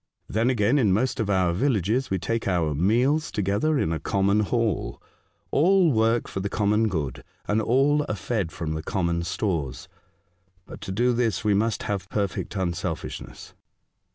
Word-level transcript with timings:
Then 0.27 0.49
again, 0.49 0.79
in 0.79 0.91
most 0.93 1.19
of 1.19 1.29
our 1.29 1.53
villages 1.53 2.09
we 2.09 2.17
take 2.17 2.47
our 2.47 2.73
meals 2.73 3.29
to 3.33 3.43
gether 3.43 3.77
in 3.77 3.93
a 3.93 3.99
common 3.99 4.39
hall. 4.39 4.99
All 5.51 5.91
work 5.91 6.27
for 6.27 6.39
the 6.39 6.49
common 6.49 6.87
good, 6.87 7.23
and 7.47 7.61
all 7.61 8.03
are 8.09 8.15
fed 8.15 8.51
from 8.51 8.73
the 8.73 8.81
common 8.81 9.21
stores. 9.21 9.87
But 10.65 10.81
to 10.81 10.91
do 10.91 11.13
this 11.13 11.43
we 11.43 11.53
must 11.53 11.83
have 11.83 12.09
perfect 12.09 12.55
unselfishness." 12.55 13.53